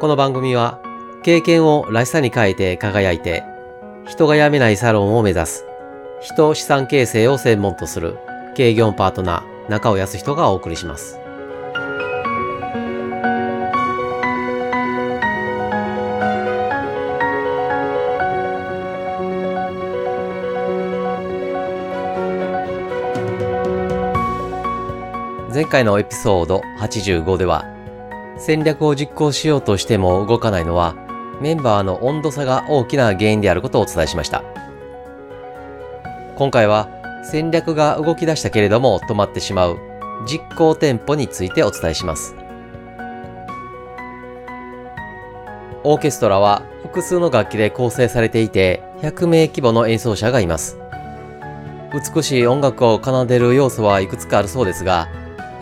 [0.00, 0.80] この番組は
[1.24, 3.42] 経験をらしさに変えて輝いて
[4.06, 5.64] 人が辞めないサロンを目指す
[6.20, 8.16] 人資産形成を専門とする
[8.54, 11.18] 経業パートナー中尾康人がお送りします。
[25.52, 27.77] 前回のエピソード85では
[28.38, 30.94] 戦略を実行しようとしても動かないのは
[31.40, 34.42] メンバーの温度差が大きな原因であることをお伝えしました。
[36.36, 36.88] 今回は
[37.24, 39.76] 戦略が動き出したけれども止まってしまう
[40.26, 42.34] 実行店舗についてお伝えします。
[45.84, 50.78] オーケストラは複数の楽器で構成されていて100名規模の演奏者がいます。
[52.14, 55.08] 美しい音楽を奏でる要素はいくつかあるそうですが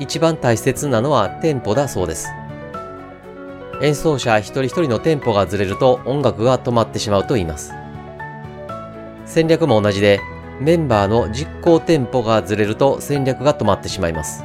[0.00, 2.28] 一番大切なのはテンポだそうです。
[3.82, 7.72] 演奏者一人一人のテンポがずれると音楽が止まってしまうと言います。
[9.26, 10.20] 戦略も同じで
[10.60, 14.44] メンバーの実行テンポがずれると戦略が止まってしまいます。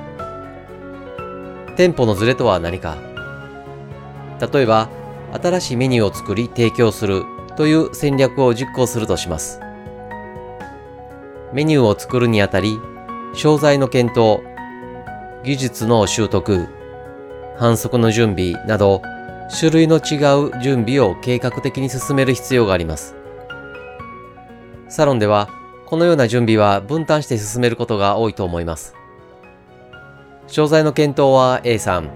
[1.77, 2.97] テンポのずれとは何か。
[4.53, 4.89] 例えば
[5.41, 7.23] 新しいメニューを作り提供する
[7.55, 9.61] という戦略を実行するとします。
[11.53, 12.77] メニューを作るにあたり
[13.33, 14.41] 商材の検討
[15.43, 16.67] 技術の習得
[17.57, 19.01] 反則の準備など
[19.57, 23.15] 種類の違う準備を計画的に進める必要があります
[24.89, 25.49] サロンでは
[25.91, 28.95] このような準備は分担して進めることが多いと思います。
[30.47, 32.09] 商材の検討は A さん、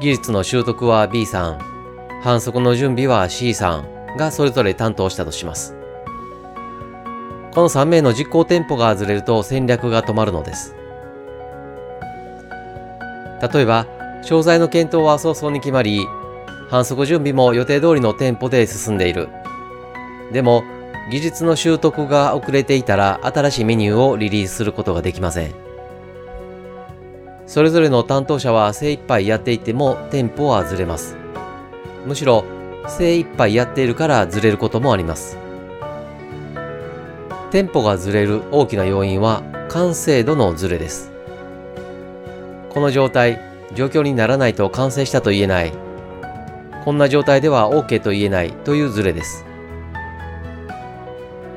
[0.00, 1.58] 技術の習得は B さん、
[2.22, 5.74] 反則の準備は C さんがそれぞれ担当したとします。
[7.52, 10.74] この3名の実行店舗がずれると戦略が止まるのです。
[13.52, 13.86] 例えば、
[14.22, 16.06] 商材の検討は早々に決まり、
[16.72, 19.28] 反則準備も予定通りの店舗で進んでいる。
[20.32, 20.64] でも、
[21.10, 25.54] 技術の習得が遅れていたら新しいメニューをリリースすることができません。
[27.46, 31.18] それぞれの担当者は精一杯やっていてもテンポはずれます。
[32.06, 32.42] むしろ
[32.88, 35.36] 精一杯やっているからずれることもあります。
[37.50, 41.12] テンポがずれる大きな要因は完成度のずれです。
[42.70, 43.42] この状態、
[43.74, 45.91] 状況にならないと完成したと言えない。
[46.84, 49.44] こんな状態では OK と言えないというずれです。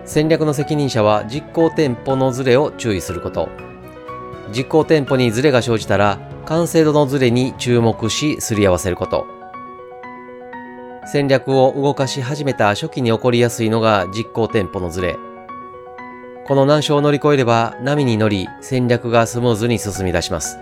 [0.05, 3.49] 戦略の責任者は実行店舗のズレを注意すること。
[4.55, 9.25] 実行店舗にズレが生じたら、完成度のズレに注目し、すり合わせること。
[11.07, 15.17] 戦略を動かし始めた初期に起こりやすいのが実行店舗のズレ。
[16.45, 20.59] この難所を乗り越えれば波に乗り戦略がスムーズに進み出します。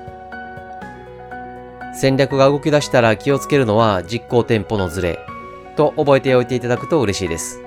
[2.03, 5.19] 戦略が動き出したら気をつけるのは実行店舗のズレ
[5.77, 7.62] と覚えておいていただくと嬉しいです。